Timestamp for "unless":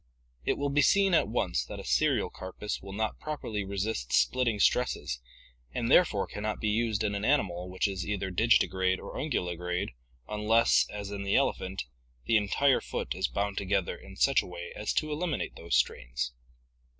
10.27-10.87